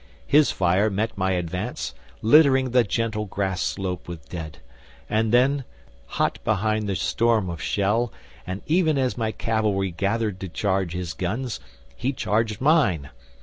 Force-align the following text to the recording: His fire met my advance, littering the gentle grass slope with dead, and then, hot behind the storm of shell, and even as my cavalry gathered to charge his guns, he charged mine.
His 0.25 0.49
fire 0.49 0.89
met 0.89 1.15
my 1.15 1.33
advance, 1.33 1.93
littering 2.23 2.71
the 2.71 2.83
gentle 2.83 3.25
grass 3.25 3.61
slope 3.61 4.07
with 4.07 4.29
dead, 4.29 4.57
and 5.07 5.31
then, 5.31 5.63
hot 6.17 6.43
behind 6.43 6.89
the 6.89 6.95
storm 6.95 7.51
of 7.51 7.61
shell, 7.61 8.11
and 8.47 8.63
even 8.65 8.97
as 8.97 9.15
my 9.15 9.31
cavalry 9.31 9.91
gathered 9.91 10.39
to 10.39 10.49
charge 10.49 10.93
his 10.93 11.13
guns, 11.13 11.59
he 11.95 12.13
charged 12.13 12.59
mine. 12.59 13.11